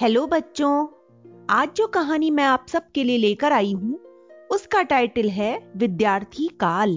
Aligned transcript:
Hello 0.00 0.26
बच्चों, 0.26 0.86
आज 1.50 1.68
जो 1.76 1.86
कहानी 1.86 2.30
मैं 2.30 2.44
आप 2.44 2.66
सबके 2.68 3.04
लिए 3.04 3.18
लेकर 3.18 3.52
आई 3.52 3.72
हूँ, 3.72 3.94
उसका 4.50 4.82
टाइटल 4.82 5.28
है 5.28 5.72
विद्यार्थी 5.76 6.48
काल। 6.48 6.92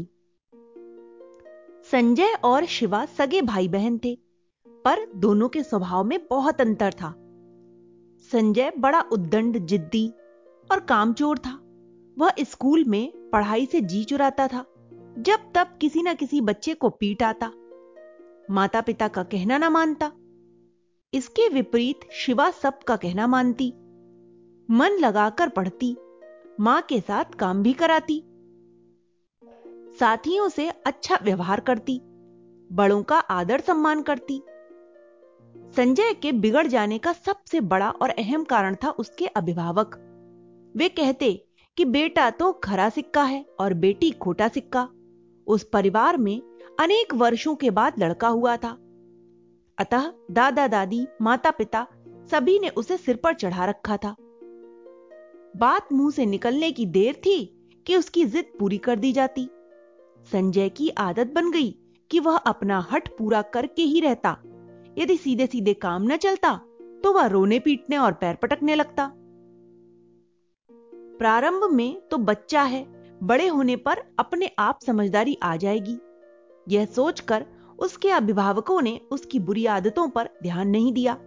संजय 1.91 2.33
और 2.43 2.65
शिवा 2.65 3.05
सगे 3.05 3.41
भाई 3.41 3.67
बहन 3.67 3.97
थे, 4.05 4.15
पर 4.85 5.05
दोनों 5.15 5.49
के 5.49 5.63
स्वभाव 5.63 6.03
में 6.03 6.19
बहुत 6.29 6.61
अंतर 6.61 6.93
था। 6.93 7.13
संजय 8.31 8.71
बड़ा 8.77 9.01
उद्दंड, 9.01 9.57
जिद्दी 9.57 10.07
और 10.71 10.79
कामचोर 10.79 11.37
था। 11.37 11.59
वह 12.17 12.31
स्कूल 12.39 12.85
में 12.85 13.29
पढ़ाई 13.33 13.65
से 13.65 13.81
जी 13.81 14.03
चुराता 14.03 14.47
था, 14.47 14.65
जब 15.17 15.51
तब 15.55 15.77
किसी 15.81 16.03
ना 16.03 16.13
किसी 16.13 16.41
बच्चे 16.41 16.73
को 16.73 16.89
पीट 16.89 17.23
आता। 17.23 17.51
माता 18.51 18.81
पिता 18.81 19.07
का 19.07 19.23
कहना 19.23 19.57
ना 19.57 19.69
मानता 19.69 20.11
इसके 21.13 21.47
विपरीत 21.49 21.99
शिवा 22.13 22.49
सबका 22.51 22.95
कहना 22.95 23.27
मानती। 23.27 23.69
मन 24.69 24.97
लगाकर 24.99 25.49
पढ़ती, 25.49 25.95
माँ 26.59 26.81
के 26.81 26.99
साथ 26.99 27.25
काम 27.25 27.63
भी 27.63 27.73
कराती। 27.73 28.21
साथियों 29.99 30.49
से 30.49 30.69
अच्छा 30.69 31.17
व्यवहार 31.23 31.59
करती, 31.59 31.99
बड़ों 32.69 33.03
का 33.03 33.17
आदर 33.17 33.59
सम्मान 33.59 34.01
करती। 34.01 34.41
संजय 35.75 36.13
के 36.13 36.31
बिगड़ 36.31 36.67
जाने 36.67 36.97
का 36.97 37.13
सबसे 37.13 37.61
बड़ा 37.61 37.89
और 37.91 38.09
अहम 38.09 38.43
कारण 38.43 38.75
था 38.75 38.89
उसके 38.89 39.25
अभिभावक। 39.25 39.95
वे 40.75 40.89
कहते 40.89 41.33
कि 41.77 41.85
बेटा 41.85 42.29
तो 42.29 42.51
खरा 42.53 42.89
सिक्का 42.89 43.23
है 43.23 43.45
और 43.59 43.73
बेटी 43.73 44.11
खोटा 44.11 44.47
सिक्का। 44.47 44.87
उस 45.47 45.63
परिवार 45.63 46.17
में 46.17 46.41
अनेक 46.79 47.13
वर्षों 47.13 47.55
के 47.55 47.69
बाद 47.69 47.99
लड़का 47.99 48.27
हुआ 48.27 48.55
था। 48.57 48.77
अतः 49.79 50.11
दादा 50.31 50.67
दादी 50.67 51.07
माता 51.21 51.51
पिता 51.51 51.85
सभी 52.31 52.57
ने 52.59 52.69
उसे 52.69 52.97
सिर 52.97 53.15
पर 53.15 53.33
चढ़ा 53.33 53.65
रखा 53.65 53.97
था। 53.97 54.15
बात 55.57 55.93
मुँह 55.93 56.11
से 56.11 56.25
निकलने 56.25 56.71
की 56.71 56.85
देर 56.85 57.13
थी 57.15 57.37
कि 57.85 57.95
उसकी 57.95 58.25
जिद 58.25 58.51
पूरी 58.59 58.77
कर 58.77 58.99
दी 58.99 59.11
जाती। 59.11 59.49
संजय 60.31 60.69
की 60.69 60.89
आदत 60.89 61.31
बन 61.35 61.51
गई 61.51 61.69
कि 62.11 62.19
वह 62.19 62.37
अपना 62.37 62.87
हट 62.91 63.07
पूरा 63.17 63.41
करके 63.41 63.81
ही 63.81 63.99
रहता। 63.99 64.37
यदि 64.97 65.17
सीधे 65.17 65.47
सीधे 65.47 65.73
काम 65.73 66.03
न 66.03 66.17
चलता 66.17 66.53
तो 67.03 67.13
वह 67.13 67.25
रोने 67.25 67.59
पीटने 67.59 67.97
और 67.97 68.13
पैर 68.13 68.35
पटकने 68.35 68.75
लगता। 68.75 69.11
प्रारंभ 71.19 71.63
में 71.71 72.01
तो 72.01 72.17
बच्चा 72.17 72.61
है, 72.61 72.85
बड़े 73.23 73.47
होने 73.47 73.75
पर 73.75 74.03
अपने 74.19 74.49
आप 74.59 74.79
समझदारी 74.85 75.37
आ 75.43 75.55
जाएगी। 75.55 75.97
यह 76.67 76.85
सोचकर 76.85 77.45
उसके 77.81 78.09
अभिभावकों 78.09 78.81
ने 78.81 79.01
उसकी 79.11 79.39
बुरी 79.39 79.65
आदतों 79.65 80.09
पर 80.09 80.29
ध्यान 80.43 80.69
नहीं 80.69 80.93
दिया। 80.93 81.17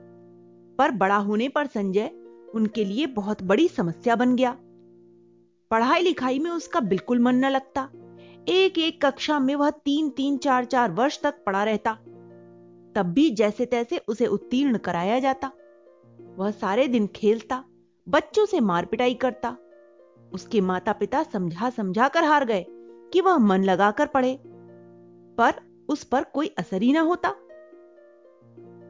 पर 0.79 0.91
बड़ा 0.91 1.17
होने 1.17 1.49
पर 1.49 1.67
संजय 1.67 2.11
उनके 2.55 2.85
लिए 2.85 3.07
बहुत 3.07 3.43
बड़ी 3.43 3.69
समस्या 3.69 4.17
बन 4.17 4.37
गया। 4.37 4.57
पढ़ाई 5.71 6.03
लिखाई 6.03 6.39
में 6.39 6.51
उसका 6.51 6.81
बिल्कुल 6.81 7.19
मन 7.19 7.35
न 7.35 7.45
लगता। 7.45 7.89
एक 8.49 8.79
एक 8.79 9.07
कक्षा 9.07 9.39
में 9.39 9.55
वह 9.55 9.71
तीन 9.71 10.11
तीन, 10.11 10.39
चार 10.39 10.65
चार 10.65 10.91
वर्ष 10.91 11.23
तक 11.23 11.35
पढ़ा 11.47 11.65
रहता। 11.65 11.93
तब 12.95 13.03
भी 13.03 13.31
जैसे 13.31 13.67
तैसे 13.67 13.99
उसे 13.99 14.27
उत्तीर्ण 14.27 14.79
कराया 14.79 15.19
जाता। 15.19 15.53
वह 16.37 16.51
सारे 16.51 16.89
दिन 16.89 17.07
खेलता, 17.07 17.65
बच्चों 18.09 18.47
से 18.47 18.61
मार 18.61 18.85
पिटाई 18.85 19.15
करता। 19.15 19.57
उसके 20.33 20.61
माता 20.61 20.93
पिता 20.93 21.23
समझा 21.23 21.71
समझा 21.71 22.09
कर 22.09 22.25
हार 22.25 22.45
गए 22.45 22.67
कि 23.13 23.21
वह 23.21 23.39
मन 23.39 23.63
लगाकर 23.63 24.07
पढ़े। 24.07 24.39
पर 25.39 25.72
उस 25.89 26.05
पर 26.05 26.25
कोई 26.25 26.47
असर 26.59 26.83
ही 26.83 26.93
ना 26.93 27.01
होता। 27.01 27.31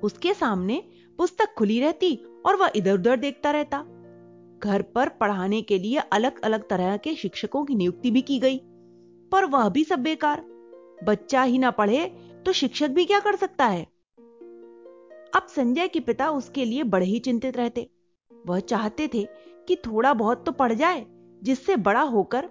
उसके 0.03 0.35
सामने 0.35 0.83
पुस्तक 1.19 1.55
खुली 1.59 1.81
रहती 1.81 2.15
और 2.47 2.57
वह 2.57 2.73
इधर 2.77 2.95
उधर 2.95 3.17
देखता 3.17 3.51
रहता। 3.51 3.79
घर 4.59 4.83
पर 4.95 5.09
पढ़ाने 5.09 5.63
के 5.63 5.79
लिए 5.79 5.99
अलग 6.13 6.41
अलग 6.41 6.69
तरह 6.69 6.97
के 6.97 7.15
शिक्षकों 7.15 7.65
की 7.65 7.75
नियुक्ति 7.75 8.11
भी 8.11 8.23
की 8.23 8.39
गई, 8.39 8.59
पर 9.33 9.45
वह 9.45 9.69
भी 9.69 9.85
सब 9.85 10.03
बेकार। 10.03 10.45
बच्चा 11.05 11.43
ही 11.43 11.59
ना 11.59 11.71
पढ़े 11.71 12.07
तो 12.47 12.53
शिक्षक 12.53 12.91
भी 12.91 13.05
क्या 13.05 13.21
कर 13.21 13.37
सकता 13.37 13.67
है? 13.67 13.87
अब 15.35 15.47
संजय 15.49 15.89
के 15.89 16.01
पिता 16.01 16.31
उसके 16.31 16.65
लिए 16.65 16.83
बड़े 16.83 17.07
ही 17.07 17.19
चिंतित 17.19 17.57
रहते। 17.57 17.89
वह 18.31 18.61
चाहते 18.61 19.09
थे 19.09 19.27
कि 19.69 19.77
थोड़ा 19.77 20.13
बहुत 20.15 20.45
तो 20.47 20.53
पढ़ 20.53 20.73
जाए, 20.73 21.05
जिससे 21.43 21.77
बड़ा 21.77 22.01
होकर 22.01 22.45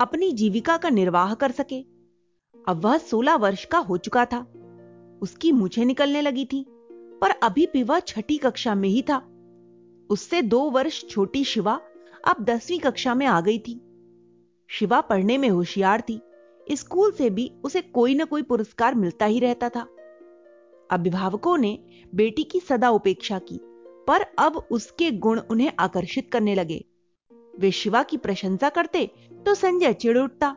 अपनी 0.00 0.30
जीविका 0.32 0.76
का 0.76 0.90
निर्वाह 0.90 1.34
कर 1.34 1.50
सके। 1.50 1.80
अब 2.68 2.84
वह 2.84 2.98
सोलह 2.98 3.34
वर्ष 3.34 3.64
का 3.64 3.78
हो 3.78 3.96
चुका 3.96 4.24
था। 4.24 4.46
उसकी 5.22 5.52
मुझे 5.52 5.84
निकलने 5.84 6.20
लगी 6.20 6.44
थी, 6.44 6.64
पर 7.20 7.30
अभी 7.42 7.66
भी 7.72 7.82
वह 7.82 8.00
छठी 8.00 8.36
कक्षा 8.36 8.74
में 8.74 8.88
ही 8.88 9.02
था। 9.02 9.16
उससे 10.10 10.42
दो 10.42 10.60
वर्ष 10.70 11.04
छोटी 11.08 11.44
शिवा 11.44 11.80
अब 12.28 12.44
दसवीं 12.44 12.78
कक्षा 12.78 13.14
में 13.14 13.26
आ 13.26 13.40
गई 13.40 13.58
थी। 13.58 13.80
शिवा 14.70 15.00
पढ़ने 15.00 15.38
में 15.38 15.48
होशियार 15.48 16.00
थी, 16.00 16.20
स्कूल 16.72 17.10
से 17.12 17.30
भी 17.30 17.50
उसे 17.64 17.80
कोई 17.82 18.14
ना 18.14 18.24
कोई 18.24 18.42
पुरस्कार 18.42 18.94
मिलता 18.94 19.26
ही 19.26 19.38
रहता 19.40 19.68
था। 19.68 19.86
अभिभावकों 20.90 21.56
ने 21.58 21.78
बेटी 22.14 22.42
की 22.42 22.60
सदा 22.60 22.90
उपेक्षा 22.90 23.38
की, 23.38 23.60
पर 24.08 24.24
अब 24.38 24.56
उसके 24.70 25.10
गुण 25.10 25.40
उन्हें 25.40 25.72
आकर्षित 25.78 26.30
करने 26.32 26.54
लगे। 26.54 26.84
वे 27.58 27.70
शिवा 27.70 28.02
की 28.02 28.16
प्रशंसा 28.16 28.68
करते 28.68 29.10
तो 29.46 29.54
संजय 29.54 29.92
चिड़ 29.92 30.18
उठता। 30.18 30.56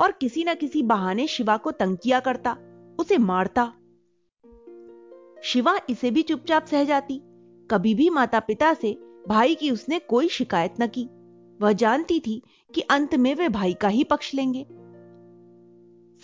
और 0.00 0.12
किसी 0.12 0.44
न 0.44 0.54
किसी 0.54 0.82
बहाने 0.82 1.26
शिवा 1.26 1.56
को 1.56 1.70
तंग 1.70 1.96
किया 2.02 2.20
करता, 2.20 2.56
उसे 3.00 3.18
मारता। 3.18 3.72
शिवा 5.42 5.78
इसे 5.90 6.10
भी 6.10 6.22
चुपचाप 6.22 6.66
सह 6.66 6.84
जाती। 6.84 7.20
कभी 7.70 7.94
भी 7.94 8.10
माता 8.10 8.40
पिता 8.40 8.74
से 8.74 8.98
भाई 9.28 9.54
की 9.54 9.70
उसने 9.70 9.98
कोई 9.98 10.28
शिकायत 10.28 10.74
न 10.80 10.86
की। 10.86 11.08
वह 11.60 11.72
जानती 11.72 12.20
थी 12.20 12.42
कि 12.74 12.80
अंत 12.80 13.14
में 13.14 13.34
वे 13.34 13.48
भाई 13.48 13.74
का 13.74 13.88
ही 13.88 14.04
पक्ष 14.04 14.34
लेंगे। 14.34 14.66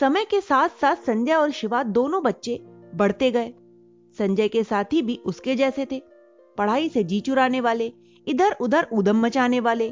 समय 0.01 0.25
के 0.25 0.41
साथ 0.41 0.69
साथ 0.69 0.97
संजय 0.97 1.35
और 1.35 1.51
शिवा 1.51 1.83
दोनों 1.83 2.23
बच्चे 2.23 2.59
बढ़ते 2.95 3.31
गए। 3.31 3.55
संजय 4.19 4.49
के 4.49 4.65
साथी 4.65 5.03
भी 5.03 5.17
उसके 5.17 5.57
जैसे 5.57 5.87
थे। 5.93 6.03
पढ़ाई 6.59 6.89
से 6.89 7.05
जी 7.05 7.21
चुराने 7.21 7.61
वाले 7.61 7.93
इधर 8.29 8.57
उधर 8.61 8.89
उदम 8.93 9.21
मचाने 9.21 9.61
वाले। 9.61 9.91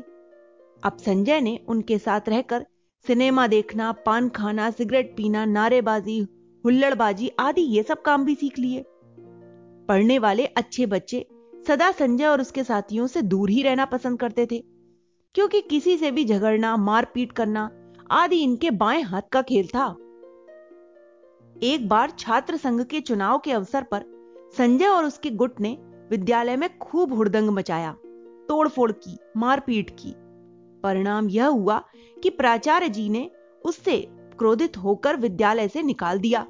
अब 0.82 0.96
संजय 0.98 1.40
ने 1.40 1.58
उनके 1.68 1.98
साथ 1.98 2.20
रहकर 2.28 2.66
सिनेमा 3.06 3.46
देखना, 3.46 3.92
पान 3.92 4.28
खाना, 4.28 4.70
सिगरेट 4.70 5.16
पीना, 5.16 5.44
नारेबाजी, 5.44 6.26
हुल्लड़बाजी 6.64 7.30
आदि, 7.38 7.60
ये 7.60 7.82
सब 7.82 8.02
काम 8.02 8.24
भी 8.24 8.34
सीख 8.34 8.58
लिए। 8.58 8.84
पढ़ने 9.88 10.18
वाले 10.18 10.46
अच्छे 10.46 10.86
बच्चे 10.86 11.26
सदा 11.66 11.90
संजय 11.92 12.26
और 12.26 12.40
उसके 12.40 12.64
साथियों 12.64 13.06
से 13.06 13.22
दूर 13.22 13.50
ही 13.50 13.62
रहना 13.62 13.84
पसंद 13.84 14.20
करते 14.20 14.46
थे। 14.46 14.64
क्योंकि 15.34 15.60
किसी 15.60 15.96
से 15.98 16.10
भी 16.10 16.24
झगड़ना, 16.24 16.76
मारपीट 16.76 17.32
करना 17.32 17.70
आदि 18.10 18.36
इनके 18.36 18.70
बाएँ 18.70 19.02
हाथ 19.02 19.22
का 19.32 19.42
खेल 19.42 19.66
था। 19.66 19.96
एक 21.62 21.88
बार 21.88 22.10
छात्र 22.18 22.56
संघ 22.56 22.84
के 22.84 23.00
चुनाव 23.00 23.38
के 23.38 23.52
अवसर 23.52 23.82
पर 23.82 24.04
संजय 24.56 24.86
और 24.86 25.04
उसके 25.04 25.30
गुट 25.30 25.60
ने 25.60 25.78
विद्यालय 26.10 26.56
में 26.56 26.78
खूब 26.78 27.12
हुड़दंग 27.12 27.50
मचाया, 27.50 27.92
तोड़फोड़ 28.48 28.92
की, 28.92 29.18
मारपीट 29.36 29.90
की। 29.90 30.14
परिणाम 30.82 31.28
यह 31.28 31.46
हुआ 31.46 31.84
कि 32.22 32.30
प्राचार्य 32.30 32.88
जी 32.88 33.08
ने 33.08 33.30
उससे 33.64 34.08
क्रोधित 34.38 34.76
होकर 34.76 35.16
विद्यालय 35.16 35.68
से 35.68 35.82
निकाल 35.82 36.18
दिया। 36.18 36.46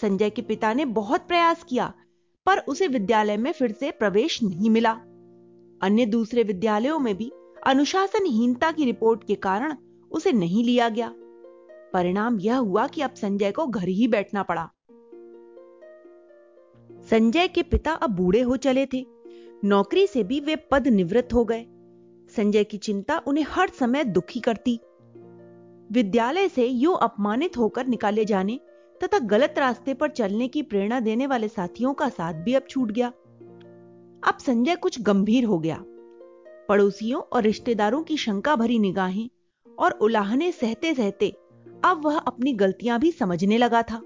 संजय 0.00 0.30
के 0.30 0.42
पिता 0.42 0.72
ने 0.74 0.84
बहुत 0.84 1.20
प्रयास 1.20 1.64
किया, 1.64 1.92
पर 2.46 2.58
उसे 2.58 2.88
विद्यालय 2.88 3.36
में 3.36 3.52
फिर 3.52 3.72
से 3.72 3.90
प्रवेश 3.90 4.42
नहीं 4.42 4.70
मिला। 4.70 4.92
अन्य 5.82 6.06
दूसरे 6.06 6.42
विद्यालयों 6.42 6.98
में 6.98 7.16
भी 7.16 7.32
अनुशासनहीनता 7.66 8.72
की 8.72 8.84
रिपोर्ट 8.84 9.24
के 9.24 9.34
कारण 9.34 9.76
उसे 10.10 10.32
नहीं 10.32 10.64
लिया 10.64 10.88
गया। 10.88 11.14
परिणाम 11.92 12.40
यह 12.40 12.56
हुआ 12.56 12.86
कि 12.86 13.00
अब 13.00 13.14
संजय 13.14 13.52
को 13.52 13.66
घर 13.66 13.88
ही 13.88 14.08
बैठना 14.08 14.42
पड़ा। 14.42 14.70
संजय 17.10 17.48
के 17.48 17.62
पिता 17.62 17.92
अब 17.92 18.10
बूढ़े 18.10 18.40
हो 18.40 18.56
चले 18.56 18.86
थे। 18.86 19.06
नौकरी 19.64 20.06
से 20.06 20.22
भी 20.22 20.40
वे 20.40 20.56
पद 20.56 20.88
निवृत्त 20.88 21.34
हो 21.34 21.44
गए। 21.44 21.66
संजय 22.36 22.64
की 22.64 22.78
चिंता 22.78 23.22
उन्हें 23.26 23.44
हर 23.48 23.68
समय 23.68 24.04
दुखी 24.04 24.40
करती। 24.40 24.80
विद्यालय 25.92 26.48
से 26.48 26.66
यो 26.66 26.92
अपमानित 26.92 27.56
होकर 27.56 27.86
निकाले 27.86 28.24
जाने 28.24 28.60
तथा 29.04 29.18
गलत 29.18 29.54
रास्ते 29.58 29.94
पर 29.94 30.10
चलने 30.10 30.48
की 30.48 30.62
प्रेरणा 30.62 31.00
देने 31.00 31.26
वाले 31.26 31.48
साथियों 31.48 31.94
का 31.94 32.08
साथ 32.08 32.34
भी 32.34 32.54
अब 32.54 32.62
छूट 32.70 32.90
गया। 32.90 33.08
अब 34.28 34.38
संजय 34.40 34.76
कुछ 34.76 35.00
गंभीर 35.00 35.44
हो 35.44 35.58
गया। 35.58 35.84
पड़ोसियों 36.68 37.22
और 37.22 37.42
रिश्तेदारों 37.42 38.02
की 38.02 38.16
शंका 38.16 38.56
भरी 38.56 38.78
निगाहें 38.78 39.28
और 39.78 39.92
उलाहने 39.92 40.52
सहते 40.52 40.94
सहते 40.94 41.28
अब 41.84 42.00
वह 42.04 42.18
अपनी 42.18 42.52
गलतियाँ 42.52 42.98
भी 42.98 43.12
समझने 43.12 43.58
लगा 43.58 43.82
था। 43.82 44.00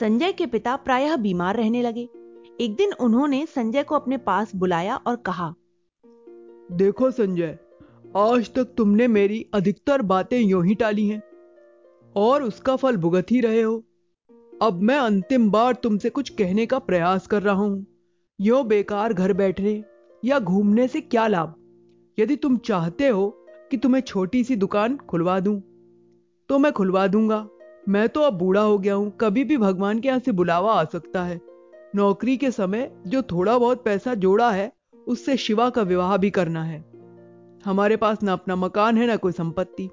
संजय 0.00 0.32
के 0.32 0.46
पिता 0.46 0.76
प्रायः 0.76 1.16
बीमार 1.16 1.56
रहने 1.56 1.82
लगे। 1.82 2.08
एक 2.60 2.74
दिन 2.76 2.92
उन्होंने 2.92 3.46
संजय 3.46 3.82
को 3.82 3.94
अपने 3.94 4.16
पास 4.16 4.54
बुलाया 4.56 4.96
और 4.96 5.16
कहा 5.16 5.54
देखो 6.68 7.10
संजय, 7.10 7.58
आज 8.16 8.52
तक 8.54 8.68
तुमने 8.76 9.06
मेरी 9.08 9.44
अधिकतर 9.54 10.02
बातें 10.02 10.38
यूँ 10.38 10.64
ही 10.66 10.74
टाली 10.74 11.06
हैं, 11.06 11.22
और 12.14 12.42
उसका 12.42 12.76
फल 12.76 12.96
भुगत 12.96 13.30
ही 13.30 13.40
रहे 13.40 13.60
हो। 13.62 13.82
अब 14.62 14.80
मैं 14.82 14.96
अंतिम 14.96 15.50
बार 15.50 15.74
तुमसे 15.74 16.10
कुछ 16.10 16.28
कहने 16.28 16.66
का 16.66 16.78
प्रयास 16.78 17.26
कर 17.26 17.42
रहा 17.42 17.54
हूँ। 17.54 17.86
यो 18.38 18.62
बेकार 18.64 19.12
घर 19.12 19.32
बैठने 19.32 19.82
या 20.22 20.38
घूमने 20.38 20.88
से 20.88 21.00
क्या 21.00 21.26
लाभ? 21.26 21.54
यदि 22.18 22.36
तुम 22.36 22.56
चाहते 22.58 23.08
हो 23.08 23.28
कि 23.70 23.76
तुम्हें 23.76 24.02
छोटी 24.02 24.44
सी 24.44 24.56
दुकान 24.56 24.96
खुलवा 25.08 25.38
दूँ 25.40 25.60
तो 26.50 26.58
मैं 26.58 26.72
खुलवा 26.72 27.06
दूँगा। 27.06 27.46
मैं 27.88 28.08
तो 28.08 28.20
अब 28.20 28.38
बूढ़ा 28.38 28.60
हो 28.60 28.78
गया 28.78 28.94
हूँ, 28.94 29.10
कभी 29.20 29.44
भी 29.44 29.56
भगवान 29.56 30.00
के 30.00 30.08
यहाँ 30.08 30.20
से 30.20 30.32
बुलावा 30.32 30.72
आ 30.72 30.84
सकता 30.84 31.24
है। 31.24 31.40
नौकरी 31.94 32.36
के 32.36 32.50
समय 32.50 32.90
जो 33.06 33.22
थोड़ा 33.22 33.58
बहुत 33.58 33.84
पैसा 33.84 34.14
जोड़ा 34.16 34.50
है 34.50 34.72
उससे 35.06 35.36
शिवा 35.36 35.70
का 35.70 35.82
विवाह 35.82 36.16
भी 36.16 36.30
करना 36.30 36.64
है। 36.64 36.84
हमारे 37.64 37.96
पास 37.96 38.22
ना 38.22 38.32
अपना 38.32 38.56
मकान 38.56 38.98
है 38.98 39.06
ना 39.06 39.16
कोई 39.16 39.32
संपत्ति। 39.32 39.90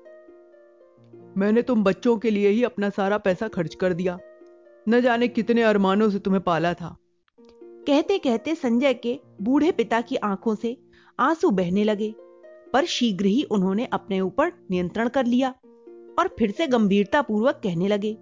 मैंने 1.38 1.62
तुम 1.62 1.84
बच्चों 1.84 2.18
के 2.18 2.30
लिए 2.30 2.50
ही 2.50 2.63
अपना 2.63 2.90
सारा 2.90 3.18
पैसा 3.18 3.48
खर्च 3.48 3.75
कर 3.75 3.94
दिया। 3.94 4.18
न 4.90 5.02
जाने 5.02 5.28
कितने 5.28 5.63
अरमानों 5.63 6.10
से 6.10 6.19
तुम्हें 6.19 6.44
पाला 6.44 6.74
था। 6.74 6.98
कहते 7.88 8.18
कहते 8.18 8.56
संजय 8.56 8.94
के 8.94 9.19
बूढ़े 9.42 9.72
पिता 9.72 10.02
की 10.02 10.16
आँखों 10.16 10.56
से 10.56 10.78
आँसू 11.19 11.50
बहने 11.50 11.84
लगे 11.84 12.13
पर 12.74 12.86
शीघ्र 12.86 13.25
ही 13.25 13.44
उन्होंने 13.44 13.86
अपने 13.86 14.19
ऊपर 14.22 14.52
नियंत्रण 14.72 15.08
कर 15.08 15.25
लिया 15.25 15.50
और 16.19 16.36
फिर 16.40 16.52
से 16.52 16.68
गंभीरता 16.68 17.22
पूर्वक 17.22 17.62
कहने 17.63 17.88
लगे 17.88 18.13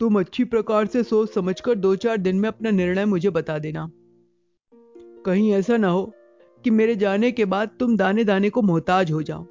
तुम 0.00 0.18
अच्छी 0.20 0.44
प्रकार 0.44 0.86
से 0.86 1.02
सोच 1.02 1.34
समझकर 1.34 1.74
दो 1.74 1.96
चार 1.96 2.16
दिन 2.16 2.36
में 2.36 2.48
अपना 2.48 2.70
निर्णय 2.70 3.04
मुझे 3.04 3.30
बता 3.30 3.58
देना। 3.58 3.90
कहीं 5.26 5.52
ऐसा 5.52 5.76
ना 5.76 5.88
हो 5.88 6.12
कि 6.64 6.70
मेरे 6.70 6.96
जाने 6.96 7.32
के 7.32 7.44
बाद 7.44 7.70
तुम 7.80 7.96
दाने 7.96 8.24
दाने 8.24 8.50
को 8.50 8.62
मोहताज 8.62 9.12
हो 9.12 9.22
जाओ। 9.22 9.46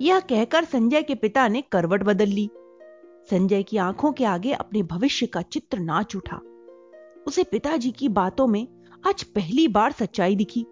यह 0.00 0.20
कहकर 0.20 0.64
संजय 0.64 1.02
के 1.02 1.14
पिता 1.14 1.48
ने 1.48 1.62
करवट 1.72 2.02
बदल 2.02 2.26
ली। 2.26 2.50
संजय 3.30 3.62
की 3.62 3.76
आँखों 3.76 4.12
के 4.12 4.24
आगे 4.24 4.52
अपने 4.52 4.82
भविष्य 4.82 5.26
का 5.26 5.42
चित्र 5.42 5.78
नाच 5.78 6.16
उठा। 6.16 6.40
उसे 7.26 7.44
पिताजी 7.44 7.90
की 7.90 8.08
बातों 8.08 8.46
में 8.46 8.68
आज 9.06 9.22
पहली 9.22 9.68
बार 9.68 9.92
सच्चाई 9.92 10.36
दिखी। 10.36 10.66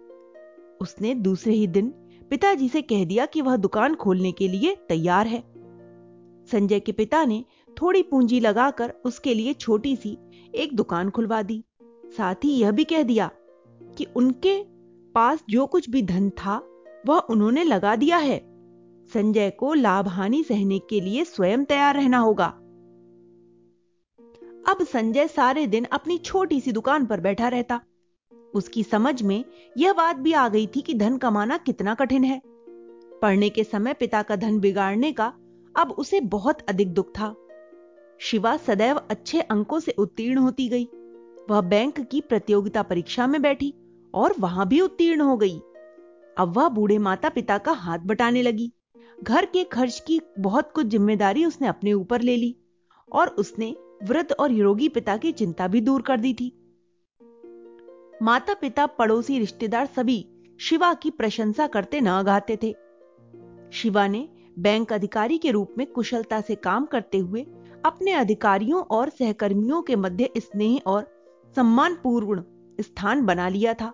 उसने 0.81 1.15
दूसरे 1.15 1.53
ही 1.53 1.67
दिन 1.67 1.89
पिताजी 2.29 2.69
से 2.69 2.81
कह 2.81 3.05
दिया 3.05 3.25
कि 3.25 3.41
वह 3.41 3.55
दुकान 3.55 3.95
खोलने 3.95 4.31
के 4.31 4.47
लिए 4.47 4.75
तैयार 4.89 5.27
है। 5.27 5.43
संजय 6.51 6.79
के 6.79 6.91
पिता 6.91 7.25
ने 7.25 7.45
थोड़ी 7.81 8.03
पूंजी 8.03 8.39
लगाकर 8.39 8.93
उसके 9.05 9.33
लिए 9.33 9.53
छोटी 9.53 9.95
सी 9.95 10.17
एक 10.55 10.75
दुकान 10.75 11.09
खुलवा 11.09 11.41
दी। 11.41 11.63
साथ 12.17 12.35
ही 12.35 12.51
यह 12.51 12.71
भी 12.71 12.83
कह 12.83 13.03
दिया 13.03 13.31
कि 13.97 14.07
उनके 14.15 14.63
पास 15.13 15.43
जो 15.49 15.65
कुछ 15.65 15.89
भी 15.89 16.01
धन 16.01 16.29
था, 16.29 16.69
वह 17.07 17.17
उन्होंने 17.19 17.63
लगा 17.63 17.95
दिया 17.95 18.17
है। 18.17 18.39
संजय 19.13 19.49
को 19.49 19.73
लाभ 19.73 20.07
हानि 20.07 20.43
सहने 20.43 20.79
के 20.79 21.01
लिए 21.01 21.23
स्वयं 21.23 21.65
तैयार 21.65 21.95
रहना 21.95 22.17
होगा। 22.17 22.45
अब 24.67 24.77
संजय 24.81 25.27
सारे 25.27 25.67
दिन 25.67 25.83
अपनी 25.83 26.17
छोटी 26.17 26.61
सी 26.61 26.71
दुकान 26.71 27.05
पर 27.05 27.19
बैठा 27.19 27.47
रहता। 27.47 27.81
उसकी 28.53 28.83
समझ 28.83 29.21
में 29.21 29.45
यह 29.77 29.93
बात 29.93 30.15
भी 30.15 30.33
आ 30.33 30.47
गई 30.47 30.67
थी 30.67 30.81
कि 30.81 30.93
धन 30.93 31.17
कमाना 31.17 31.57
कितना 31.57 31.93
कठिन 31.93 32.23
है। 32.23 32.41
पढ़ने 33.21 33.49
के 33.49 33.63
समय 33.63 33.93
पिता 33.93 34.21
का 34.21 34.35
धन 34.35 34.59
बिगाड़ने 34.59 35.11
का 35.11 35.33
अब 35.75 35.91
उसे 35.91 36.19
बहुत 36.19 36.61
अधिक 36.61 36.93
दुख 36.93 37.09
था। 37.09 37.35
शिवा 38.19 38.57
सदैव 38.57 38.97
अच्छे 38.97 39.41
अंकों 39.41 39.79
से 39.79 39.91
उत्तीर्ण 39.91 40.37
होती 40.37 40.69
गई। 40.69 40.89
वह 41.49 41.61
बैंक 41.61 41.99
की 42.01 42.21
प्रतियोगिता 42.21 42.81
परीक्षा 42.83 43.27
में 43.27 43.41
बैठी 43.41 43.73
और 44.13 44.33
वहाँ 44.39 44.67
भी 44.67 44.79
उत्तीर्ण 44.81 45.21
हो 45.21 45.37
गई। 45.37 45.59
अब 46.37 46.53
वह 46.57 46.69
बूढ़े 46.69 46.97
माता 46.97 47.29
पिता 47.29 47.57
का 47.57 47.71
हाथ 47.71 47.99
बटाने 47.99 48.41
लगी। 48.41 48.71
घर 49.23 49.45
के 49.45 49.63
खर्च 49.63 49.99
की 50.07 50.19
बहुत 50.39 50.71
कुछ 50.71 50.85
ज़िम्मेदारी 50.85 51.45
उसने 51.45 51.67
अपने 51.67 51.93
ऊपर 51.93 52.21
ले 52.21 52.35
ली 52.37 52.55
और 53.11 53.27
उसने 53.27 53.75
वृद्ध 54.03 54.31
और 54.31 54.51
योगी 54.51 54.89
पिता 54.89 55.17
की 55.17 55.31
चिंता 55.31 55.67
भी 55.67 55.81
दूर 55.81 56.01
कर 56.01 56.19
दी 56.19 56.33
थी। 56.33 56.51
माता 58.23 58.53
पिता 58.53 58.85
पड़ोसी, 58.85 59.39
रिश्तेदार 59.39 59.85
सभी 59.85 60.25
शिवा 60.59 60.93
की 60.93 61.09
प्रशंसा 61.09 61.67
करते 61.67 62.01
न 62.01 62.21
गाते 62.23 62.57
थे। 62.63 62.71
शिवा 63.71 64.07
ने 64.07 64.27
बैंक 64.59 64.93
अधिकारी 64.93 65.37
के 65.37 65.51
रूप 65.51 65.73
में 65.77 65.85
कुशलता 65.87 66.41
से 66.41 66.55
काम 66.55 66.85
करते 66.85 67.17
हुए 67.17 67.45
अपने 67.85 68.11
अधिकारियों 68.11 68.81
और 68.81 69.09
सहकर्मियों 69.09 69.81
के 69.81 69.95
मध्य 69.95 70.29
स्नेह 70.37 70.79
और 70.87 71.12
सम्मानपूर्ण 71.55 72.43
स्थान 72.81 73.25
बना 73.25 73.47
लिया 73.49 73.73
था। 73.73 73.93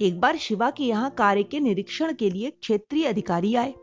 एक 0.00 0.20
बार 0.20 0.36
शिवा 0.36 0.70
के 0.70 0.84
यहाँ 0.84 1.10
कार्य 1.10 1.42
के 1.42 1.60
निरीक्षण 1.60 2.12
के 2.12 2.30
लिए 2.30 2.50
क्षेत्रीय 2.50 3.06
अधिकारी 3.06 3.54
आए। 3.54 3.74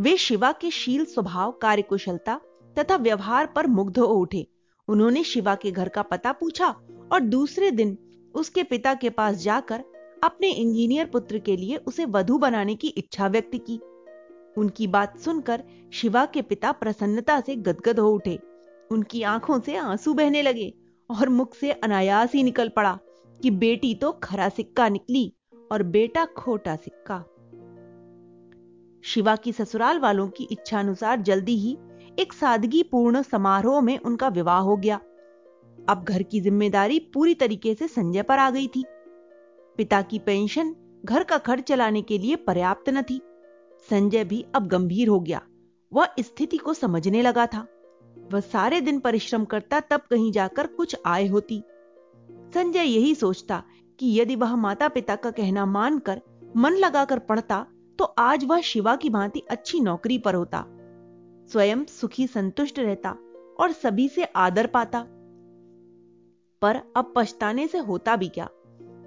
वे 0.00 0.16
शिवा 0.16 0.52
के 0.52 0.70
शील 0.70 1.04
स्वभाव, 1.04 1.50
कार्यकुशलता 1.52 2.40
तथा 2.78 2.96
व्यवहार 2.96 3.46
पर 3.46 3.66
मुग्ध 3.66 3.98
हो 3.98 4.06
उठे। 4.06 4.46
उन्होंने 4.88 5.24
शिवा 5.24 5.54
के 5.54 5.70
घर 5.70 5.88
का 5.88 6.02
पता 6.02 6.32
पूछा 6.32 6.68
और 7.12 7.20
दूसरे 7.20 7.70
दिन 7.70 7.98
उसके 8.34 8.62
पिता 8.62 8.94
के 8.94 9.10
पास 9.10 9.36
जाकर 9.36 9.84
अपने 10.24 10.50
इंजीनियर 10.50 11.06
पुत्र 11.06 11.38
के 11.38 11.56
लिए 11.56 11.76
उसे 11.76 12.04
वधु 12.04 12.38
बनाने 12.38 12.74
की 12.74 12.88
इच्छा 12.88 13.28
व्यक्त 13.28 13.50
की। 13.54 13.80
उनकी 14.58 14.86
बात 14.86 15.18
सुनकर 15.18 15.62
शिवा 15.92 16.24
के 16.26 16.42
पिता 16.42 16.72
प्रसन्नता 16.72 17.40
से 17.40 17.56
गदगद 17.56 18.00
हो 18.00 18.12
उठे। 18.12 18.51
उनकी 18.92 19.22
आँखों 19.22 19.58
से 19.60 19.76
आँसू 19.76 20.14
बहने 20.14 20.42
लगे 20.42 20.72
और 21.10 21.28
मुख 21.28 21.54
से 21.54 21.72
अनायास 21.72 22.32
ही 22.32 22.42
निकल 22.42 22.68
पड़ा 22.68 22.98
कि 23.40 23.50
बेटी 23.50 23.94
तो 23.94 24.12
खरा 24.12 24.48
सिक्का 24.48 24.88
निकली 24.88 25.32
और 25.72 25.82
बेटा 25.82 26.24
खोटा 26.24 26.76
सिक्का। 26.76 27.18
शिवा 29.04 29.36
की 29.36 29.52
ससुराल 29.52 29.98
वालों 29.98 30.28
की 30.28 30.44
इच्छा 30.44 30.78
अनुसार 30.80 31.20
जल्दी 31.20 31.56
ही 31.56 31.76
एक 32.18 32.32
सादगी 32.32 32.82
पूर्ण 32.82 33.22
समारोह 33.22 33.80
में 33.80 33.98
उनका 33.98 34.28
विवाह 34.28 34.58
हो 34.58 34.76
गया। 34.76 35.00
अब 35.88 36.04
घर 36.04 36.22
की 36.22 36.40
ज़िम्मेदारी 36.40 36.98
पूरी 37.14 37.34
तरीके 37.34 37.74
से 37.74 37.88
संजय 37.88 38.22
पर 38.22 38.38
आ 38.38 38.50
गई 38.50 38.66
थी। 38.68 38.84
पिता 39.78 40.02
की 40.02 40.18
पेंशन 40.18 40.74
घर 41.04 41.22
का 41.22 41.38
खर्च 41.38 41.64
चलाने 41.64 42.02
के 42.02 42.18
लिए 42.18 42.36
पर्याप्त 42.36 42.88
न 42.88 43.02
थी। 43.02 43.20
संजय 43.88 44.24
भी 44.24 44.44
अब 44.54 44.66
गंभीर 44.66 45.08
हो 45.08 45.20
गया। 45.20 45.40
वह 45.92 46.08
स्थिति 46.20 46.56
को 46.56 46.74
समझने 46.74 47.22
लगा 47.22 47.46
था। 47.46 47.66
वह 48.32 48.40
सारे 48.40 48.80
दिन 48.80 49.00
परिश्रम 49.00 49.44
करता, 49.44 49.80
तब 49.80 50.00
कहीं 50.00 50.32
जाकर 50.32 50.66
कुछ 50.66 50.96
आय 51.06 51.26
होती। 51.26 51.62
संजय 52.54 52.82
यही 52.82 53.14
सोचता 53.14 53.62
कि 53.98 54.20
यदि 54.20 54.36
वह 54.36 54.56
माता 54.56 54.88
पिता 54.88 55.16
का 55.16 55.30
कहना 55.30 55.66
मानकर 55.66 56.20
मन 56.56 56.72
लगाकर 56.72 57.18
पढ़ता 57.18 57.66
तो 57.98 58.04
आज 58.04 58.44
वह 58.44 58.60
शिवा 58.60 58.96
की 58.96 59.10
भांति 59.10 59.42
अच्छी 59.50 59.80
नौकरी 59.80 60.18
पर 60.18 60.34
होता। 60.34 60.64
स्वयं 61.52 61.84
सुखी, 61.84 62.26
संतुष्ट 62.26 62.78
रहता 62.78 63.16
और 63.60 63.72
सभी 63.72 64.08
से 64.08 64.24
आदर 64.24 64.66
पाता। 64.66 65.00
पर 66.62 66.80
अब 66.96 67.12
पछताने 67.16 67.66
से 67.66 67.78
होता 67.78 68.16
भी 68.16 68.28
क्या? 68.28 68.48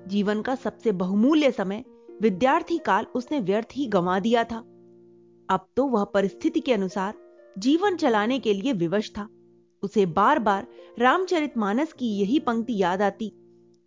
जीवन 0.07 0.41
का 0.41 0.55
सबसे 0.55 0.91
बहुमूल्य 0.91 1.51
समय 1.51 1.83
विद्यार्थी 2.21 2.77
काल 2.77 3.05
उसने 3.15 3.39
व्यर्थ 3.39 3.67
ही 3.73 3.85
गंवा 3.85 4.19
दिया 4.19 4.43
था। 4.43 4.57
अब 5.49 5.65
तो 5.75 5.87
वह 5.87 6.03
परिस्थिति 6.03 6.59
के 6.59 6.73
अनुसार 6.73 7.13
जीवन 7.57 7.95
चलाने 7.95 8.39
के 8.39 8.53
लिए 8.53 8.73
विवश 8.73 9.09
था। 9.09 9.27
उसे 9.83 10.05
बार 10.05 10.39
बार 10.39 10.67
रामचरितमानस 10.99 11.93
की 11.93 12.07
यही 12.19 12.39
पंक्ति 12.39 12.77
याद 12.77 13.01
आती, 13.01 13.31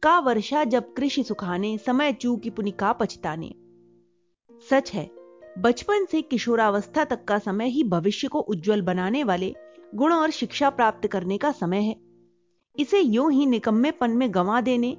का 0.02 0.18
वर्षा 0.18 0.64
जब 0.64 0.94
कृषि 0.94 1.22
सुखाने, 1.22 1.78
समय 1.78 2.12
चू 2.12 2.36
की 2.36 2.50
पुनिका 2.50 2.92
पछताने। 2.92 3.54
सच 4.70 4.92
है, 4.92 5.10
बचपन 5.58 6.04
से 6.04 6.22
किशोरावस्था 6.22 7.04
तक 7.04 7.24
का 7.24 7.38
समय 7.38 7.68
ही 7.68 7.84
भविष्य 7.84 8.28
को 8.28 8.40
उज्जवल 8.40 8.82
बनाने 8.82 9.24
वाले 9.24 9.54
गुण 9.94 10.12
और 10.12 10.30
शिक्षा 10.30 10.70
प्राप्त 10.70 11.06
करने 11.08 11.38
का 11.38 11.52
समय 11.52 11.78
है। 11.78 11.96
इसे 12.78 13.00
यूँ 13.00 13.32
ही 13.32 13.46
निकम्मेपन 13.46 14.10
में 14.10 14.34
गंवा 14.34 14.60
देने, 14.60 14.96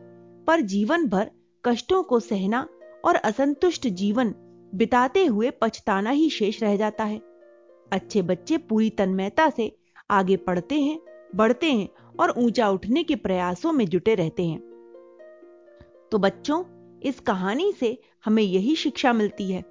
पर 0.47 0.61
जीवन 0.61 1.07
भर 1.07 1.31
कष्टों 1.65 2.03
को 2.03 2.19
सहना 2.19 2.67
और 3.05 3.15
असंतुष्ट 3.15 3.87
जीवन 3.87 4.35
बिताते 4.75 5.25
हुए 5.25 5.51
पछताना 5.61 6.09
ही 6.09 6.29
शेष 6.29 6.63
रह 6.63 6.75
जाता 6.77 7.03
है। 7.03 7.28
अच्छे 7.91 8.21
बच्चे 8.21 8.57
पूरी 8.57 8.89
तन्मयता 8.89 9.49
से 9.49 9.75
आगे 10.11 10.35
पढ़ते 10.37 10.79
हैं, 10.79 10.99
बढ़ते 11.35 11.71
हैं 11.71 11.89
और 12.19 12.33
ऊँचा 12.37 12.69
उठने 12.69 13.03
के 13.03 13.15
प्रयासों 13.15 13.71
में 13.71 13.85
जुटे 13.85 14.15
रहते 14.15 14.45
हैं। 14.45 14.59
तो 16.11 16.17
बच्चों, 16.17 16.63
इस 17.03 17.19
कहानी 17.19 17.71
से 17.71 17.97
हमें 18.25 18.43
यही 18.43 18.75
शिक्षा 18.75 19.13
मिलती 19.13 19.51
है 19.51 19.63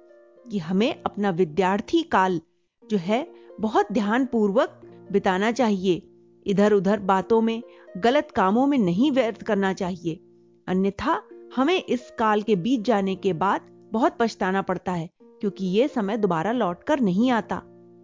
कि 0.51 0.57
हमें 0.57 1.03
अपना 1.05 1.29
विद्यार्थी 1.29 2.03
काल 2.03 2.41
जो 2.89 2.97
है, 2.97 3.31
बहुत 3.59 3.91
ध्यानपूर्वक 3.91 4.81
बिताना 5.11 5.51
चाहिए। 5.51 6.01
इधर 6.45 6.73
उधर 6.73 6.99
बातों 6.99 7.41
में, 7.41 7.63
गलत 7.97 8.31
कामों 8.31 8.67
में 8.67 8.77
नहीं 8.77 9.11
व्यर्थ 9.11 9.43
करना 9.43 9.73
चाहिए। 9.73 10.19
अन्यथा, 10.67 11.21
हमें 11.55 11.83
इस 11.83 12.11
काल 12.19 12.41
के 12.41 12.55
बीत 12.55 12.81
जाने 12.81 13.15
के 13.15 13.33
बाद 13.33 13.61
बहुत 13.91 14.17
पछताना 14.19 14.61
पड़ता 14.61 14.91
है, 14.91 15.09
क्योंकि 15.23 15.65
यह 15.65 15.87
समय 15.87 16.17
दोबारा 16.17 16.51
लौटकर 16.51 16.99
नहीं 16.99 17.31
आता। 17.31 17.61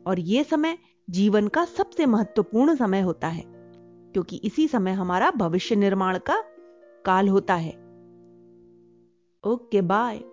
और 0.08 0.20
ये 0.20 0.44
समय 0.44 0.78
जीवन 1.10 1.48
का 1.48 1.66
सबसे 1.66 2.06
महत्वपूर्ण 2.06 2.76
समय 2.76 3.02
होता 3.02 3.28
है, 3.28 3.44
क्योंकि 4.14 4.36
इसी 4.36 4.68
समय 4.68 4.92
हमारा 4.92 5.32
भविष्य 5.32 5.76
निर्माण 5.76 6.18
का 6.18 6.44
काल 7.06 7.28
होता 7.28 7.56
है। 7.56 7.72
Okay, 9.44 9.82
bye. 9.82 10.24